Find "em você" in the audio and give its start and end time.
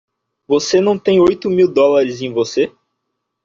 2.23-2.75